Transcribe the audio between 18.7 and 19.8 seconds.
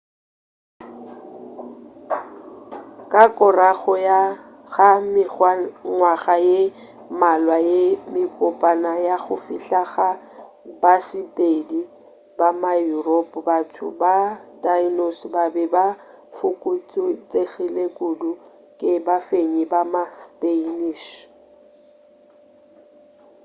ke bafenyi